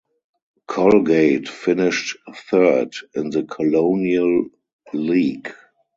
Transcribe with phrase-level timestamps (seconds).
[0.65, 2.17] Colgate finished
[2.49, 4.47] third in the Colonial
[4.93, 5.53] League.